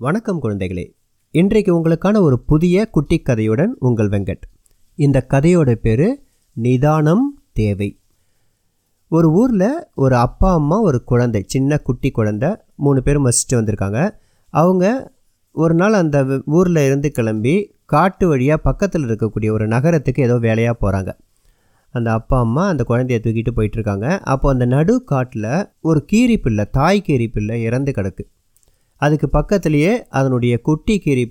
[0.00, 0.94] வணக்கம் குழந்தைகளே.
[1.30, 4.40] இன்றைக்கு உங்களுக்கான ஒரு புதிய குட்டி கதையுடன் உங்கள் வெங்கட்.
[4.94, 7.98] இந்த கதையோட பேர் நிதானம் தேவை.
[9.08, 14.10] ஒரு ஊரில் ஒரு அப்பா அம்மா ஒரு குழந்தை சின்ன குட்டி குழந்தை மூணு பேரும் வசிச்சுட்டு வந்திருக்காங்க.
[14.48, 15.12] அவங்க
[15.52, 21.18] ஒரு நாள் அந்த ஊரில் இருந்து கிளம்பி காட்டு வழியாக பக்கத்தில் இருக்கக்கூடிய ஒரு நகரத்துக்கு ஏதோ வேலையாக போகிறாங்க
[21.90, 27.00] அந்த அப்பா அம்மா அந்த குழந்தைய தூக்கிட்டு போயிட்டுருக்காங்க அப்போ அந்த நடு காட்டில் ஒரு கீரி பிள்ளை தாய்
[27.00, 28.24] கீரி பிள்ளை இறந்து கிடக்கு.
[28.98, 31.30] அதுக்கு பக்கத்துலேயே அதனுடைய குட்டி கீரி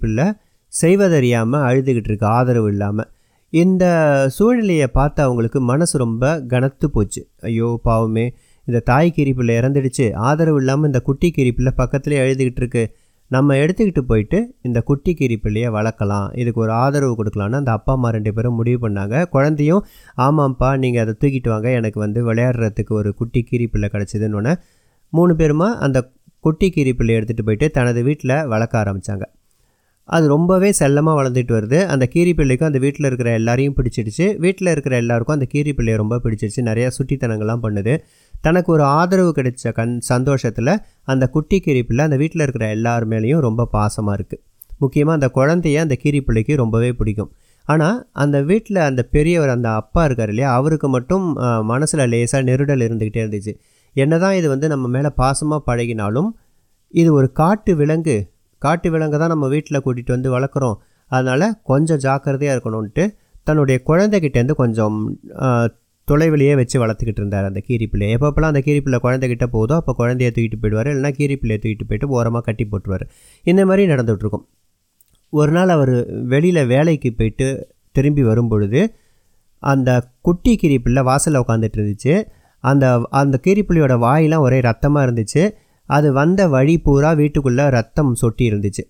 [0.81, 3.09] செய்வதறியாமல் அழுதுகிட்டு இருக்கு ஆதரவு இல்லாமல்
[3.49, 3.85] இந்த
[4.37, 7.29] சூழ்நிலையை பார்த்து அவங்களுக்கு மனசு ரொம்ப கனத்து போச்சு.
[7.41, 12.95] ஐயோ பாவமே இந்த தாய் கிரிப்பில் இறந்துடுச்சு ஆதரவு இல்லாமல் இந்த குட்டி கிரிப்பில் பக்கத்துலேயே எழுதிக்கிட்டு இருக்கு.
[13.27, 18.33] நம்ம எடுத்துக்கிட்டு போயிட்டு இந்த குட்டி கீரி வளர்க்கலாம் இதுக்கு ஒரு ஆதரவு கொடுக்கலான்னு அந்த அப்பா அம்மா ரெண்டு
[18.33, 19.25] பேரும் முடிவு பண்ணாங்க.
[19.25, 19.85] குழந்தையும்
[20.17, 24.55] ஆமாம்ப்பா நீங்கள் அதை தூக்கிட்டு வாங்க எனக்கு வந்து விளையாடுறதுக்கு ஒரு குட்டி கீரி கிடச்சிதுன்னு
[25.09, 26.11] மூணு பேருமா அந்த
[26.45, 29.25] குட்டி கீரி பிள்ளை எடுத்துகிட்டு போயிட்டு தனது வீட்டில் வளர்க்க ஆரம்பித்தாங்க
[30.15, 31.79] அது ரொம்பவே செல்லமாக வளர்ந்துட்டு வருது.
[31.93, 34.25] அந்த கீரி பிள்ளைக்கும் அந்த வீட்டில் இருக்கிற எல்லாரையும் பிடிச்சிடுச்சு.
[34.43, 36.61] வீட்டில் இருக்கிற எல்லாருக்கும் அந்த கீரி பிள்ளையை ரொம்ப பிடிச்சிடுச்சு.
[36.69, 37.93] நிறையா சுட்டித்தனங்கள்லாம் பண்ணுது.
[38.45, 40.73] தனக்கு ஒரு ஆதரவு கிடைச்ச கண் சந்தோஷத்தில்
[41.13, 44.41] அந்த குட்டி கீரி பிள்ளை அந்த வீட்டில் இருக்கிற எல்லார் மேலேயும் ரொம்ப பாசமாக இருக்குது
[44.83, 47.31] முக்கியமாக அந்த குழந்தைய அந்த கீரி பிள்ளைக்கு ரொம்பவே பிடிக்கும்.
[47.65, 51.25] ஆனால் அந்த வீட்டில் அந்த பெரியவர் அந்த அப்பா இருக்கார் இல்லையா அவருக்கு மட்டும்
[51.71, 53.53] மனசில் லேசாக நெருடல் இருந்துக்கிட்டே இருந்துச்சு.
[54.03, 56.29] என்னதான் இது வந்து நம்ம மேலே பாசமாக பழகினாலும்
[57.01, 58.17] இது ஒரு காட்டு விலங்கு.
[58.61, 60.77] காட்டு விலங்கு தான் நம்ம வீட்டில் கூட்டிகிட்டு வந்து வளர்க்குறோம்.
[61.11, 63.03] அதனால் கொஞ்சம் ஜாக்கிரதையாக இருக்கணும்ன்ட்டு
[63.47, 64.97] தன்னுடைய குழந்தைகிட்டேருந்து கொஞ்சம்
[66.07, 68.07] தொலைவிலேயே வச்சு வளர்த்துக்கிட்டு இருந்தார் அந்த கீரிப்பிள்ளை.
[68.15, 70.89] எப்பப்பெல்லாம் அந்த கீரிப்பிள்ளை குழந்தைகிட்ட போதோ அப்போ குழந்தைய தூக்கிட்டு போயிடுவார்.
[70.93, 73.05] இல்லைனா கீரிப்பிள்ளையை தூக்கிட்டு போயிட்டு ஓரமாக கட்டி போட்டுருவார்.
[73.51, 74.45] இந்த மாதிரி நடந்துகிட்ருக்கும்
[75.33, 75.93] ஒரு நாள் அவர்
[76.33, 77.47] வெளியில் வேலைக்கு போயிட்டு
[77.97, 78.81] திரும்பி வரும் பொழுது
[79.63, 79.89] அந்த
[80.27, 82.13] குட்டி கீரிப்பிள்ளை வாசலில் உட்காந்துட்டு இருந்துச்சு.
[82.63, 82.85] அந்த
[83.21, 85.43] அந்த கீரிப்புலியோட வாயெலாம் ஒரே ரத்தமாக இருந்துச்சு.
[85.89, 88.83] அது வந்த வழி பூரா வீட்டுக்குள்ளே ரத்தம் சொட்டி இருந்துச்சு.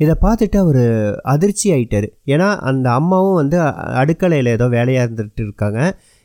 [0.00, 0.84] இதை பார்த்துட்டு அவர்
[1.32, 2.06] அதிர்ச்சி ஆயிட்டார்.
[2.32, 3.58] ஏன்னா அந்த அம்மாவும் வந்து
[4.00, 5.80] அடுக்கலையில் ஏதோ வேலையாக இருந்துட்டு இருக்காங்க.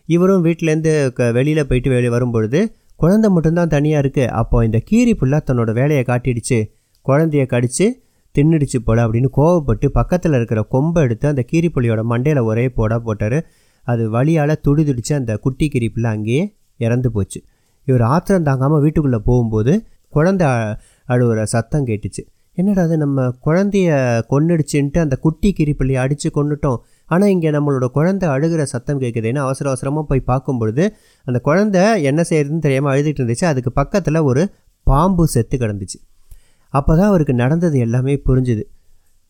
[0.09, 2.59] இவரும் வீட்டிலேருந்து க வெளியில் போயிட்டு வெளியே வரும்பொழுது
[2.99, 6.59] குழந்தை மட்டும்தான் தனியாக இருக்குது அப்போ இந்த கீரி புல்லா தன்னோட வேலையை காட்டிடுச்சு.
[7.05, 7.85] குழந்தைய கடித்து
[8.35, 13.37] தின்னுடுச்சு போல் அப்படின்னு கோவப்பட்டு பக்கத்தில் இருக்கிற கொம்பை எடுத்து அந்த கீரிப்புலியோட மண்டையில் ஒரே போட போட்டார்.
[13.87, 16.43] அது வழியால் துடிதுடிச்சு அந்த குட்டி கீரிப்புள்ள அங்கேயே
[16.87, 17.39] இறந்து போச்சு.
[17.87, 19.73] இவர் ஆத்திரம் தாங்காமல் வீட்டுக்குள்ளே போகும்போது
[20.13, 20.47] குழந்தை
[21.07, 22.21] அழுகிற சத்தம் கேட்டுச்சு.
[22.57, 23.89] என்னடா அது நம்ம குழந்தைய
[24.31, 26.79] கொன்னுடுச்சுன்ட்டு அந்த குட்டி கிரிப்பள்ளி அடித்து கொண்டுட்டோம்
[27.13, 30.83] ஆனால் இங்கே நம்மளோட குழந்தை அழுகிற சத்தம் கேட்குதுன்னு அவசர அவசரமாக போய் பார்க்கும்பொழுது
[31.27, 33.47] அந்த குழந்தை என்ன செய்யறதுன்னு தெரியாமல் அழுதுகிட்டு இருந்துச்சு.
[33.51, 34.43] அதுக்கு பக்கத்தில் ஒரு
[34.87, 35.97] பாம்பு செத்து கிடந்துச்சு.
[36.73, 38.63] அப்போ தான் அவருக்கு நடந்தது எல்லாமே புரிஞ்சுது.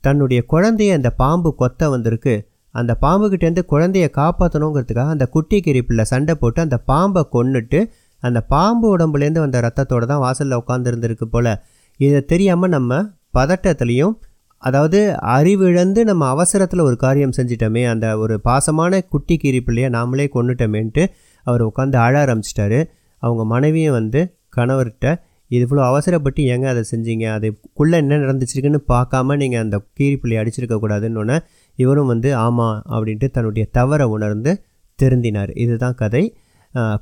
[0.03, 2.34] தன்னுடைய குழந்தைய அந்த பாம்பு கொத்த வந்திருக்கு.
[2.76, 7.80] அந்த பாம்புக்கிட்டேருந்து குழந்தைய காப்பாற்றணுங்கிறதுக்காக அந்த குட்டி கிரிப்பில் சண்டை போட்டு அந்த பாம்பை கொன்னுட்டு
[8.24, 11.54] அந்த பாம்பு உடம்புலேருந்து வந்த ரத்தத்தோடு தான் வாசலில் உட்காந்துருந்துருக்கு போல்.
[12.00, 13.02] இதை தெரியாமல் நம்ம
[13.38, 14.16] பதட்டத்துலேயும்
[14.64, 15.00] அதாவது
[15.36, 21.03] அறிவிழந்து நம்ம அவசரத்தில் ஒரு காரியம் செஞ்சிட்டோமே அந்த ஒரு பாசமான குட்டி கீரிப்பிள்ளையை நாமளே கொண்டுட்டோமேன்ட்டு
[21.46, 22.80] அவர் உட்காந்து அழ ஆரம்பிச்சிட்டாரு.
[23.24, 24.22] அவங்க மனைவியும் வந்து
[24.56, 25.08] கணவர்கிட்ட
[25.51, 27.25] இது இவ்வளோ அவசரப்பட்டு ஏங்க அதை செஞ்சீங்க?
[27.38, 31.38] அதுக்குள்ளே என்ன நடந்துச்சிருக்குன்னு பார்க்காம நீங்கள் அந்த கீரிப்பிள்ளை அடிச்சிருக்கக்கூடாதுன்னு
[31.78, 34.51] இவரும் வந்து ஆமாம் அப்படின்ட்டு தன்னுடைய தவறை உணர்ந்து
[35.00, 35.51] திருந்தினார்.
[35.63, 36.23] இதுதான் கதை.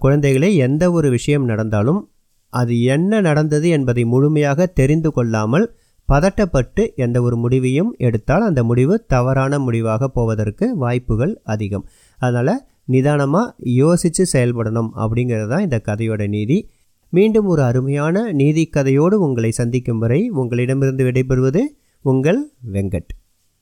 [0.03, 2.01] குழந்தைகளே எந்த ஒரு விஷயம் நடந்தாலும்
[2.53, 5.65] அது என்ன நடந்தது என்பதை முழுமையாக தெரிந்து கொள்ளாமல்
[6.09, 11.85] பதட்டப்பட்டு எந்த ஒரு முடிவையும் எடுத்தால் அந்த முடிவு தவறான முடிவாக போவதற்கு வாய்ப்புகள் அதிகம்.
[12.19, 12.53] அதனால்
[12.93, 16.57] நிதானமாக யோசித்து செயல்படணும் அப்படிங்கிறது தான் இந்த கதையோட நீதி.
[17.09, 21.61] மீண்டும் ஒரு அருமையான நீதிக்கதையோடு உங்களை சந்திக்கும் வரை உங்களிடமிருந்து விடைபெறுவது
[22.05, 23.09] உங்கள் வெங்கட்.